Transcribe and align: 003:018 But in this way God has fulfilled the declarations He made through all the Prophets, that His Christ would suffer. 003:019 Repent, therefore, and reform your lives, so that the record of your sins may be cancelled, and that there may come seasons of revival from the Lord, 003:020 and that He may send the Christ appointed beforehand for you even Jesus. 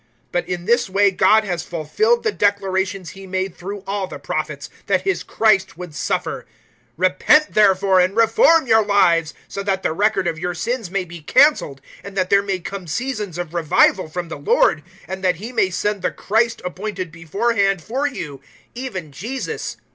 003:018 0.31 0.31
But 0.31 0.49
in 0.49 0.65
this 0.65 0.89
way 0.89 1.11
God 1.11 1.43
has 1.43 1.61
fulfilled 1.61 2.23
the 2.23 2.31
declarations 2.31 3.11
He 3.11 3.27
made 3.27 3.55
through 3.55 3.83
all 3.85 4.07
the 4.07 4.17
Prophets, 4.17 4.67
that 4.87 5.03
His 5.03 5.21
Christ 5.21 5.77
would 5.77 5.93
suffer. 5.93 6.47
003:019 6.97 6.97
Repent, 6.97 7.53
therefore, 7.53 7.99
and 7.99 8.17
reform 8.17 8.65
your 8.65 8.83
lives, 8.83 9.35
so 9.47 9.61
that 9.61 9.83
the 9.83 9.93
record 9.93 10.25
of 10.27 10.39
your 10.39 10.55
sins 10.55 10.89
may 10.89 11.05
be 11.05 11.21
cancelled, 11.21 11.81
and 12.03 12.17
that 12.17 12.31
there 12.31 12.41
may 12.41 12.57
come 12.57 12.87
seasons 12.87 13.37
of 13.37 13.53
revival 13.53 14.07
from 14.09 14.27
the 14.29 14.39
Lord, 14.39 14.79
003:020 15.01 15.03
and 15.09 15.23
that 15.23 15.35
He 15.35 15.51
may 15.53 15.69
send 15.69 16.01
the 16.01 16.09
Christ 16.09 16.63
appointed 16.65 17.11
beforehand 17.11 17.83
for 17.83 18.07
you 18.07 18.41
even 18.73 19.11
Jesus. 19.11 19.77